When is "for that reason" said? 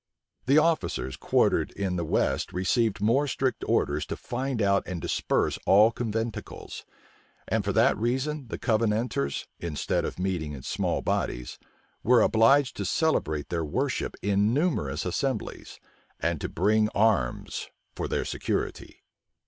7.63-8.47